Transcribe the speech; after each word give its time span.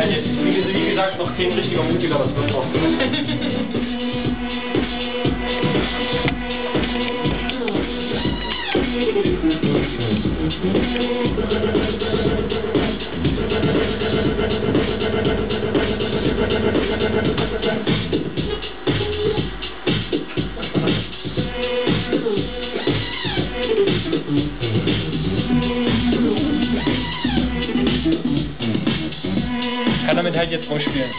ist 0.00 0.74
wie 0.74 0.88
gesagt, 0.90 1.18
noch 1.18 1.36
kein 1.36 1.52
richtiger 1.52 1.82
Mutiger, 1.82 2.18
das 2.18 2.34
wird 2.34 2.52
auch. 2.52 2.64
Thank 17.14 17.38
kann 30.04 30.16
damit 30.16 30.36
halt 30.36 30.50
jetzt 30.50 30.68
rumspielen. 30.68 31.10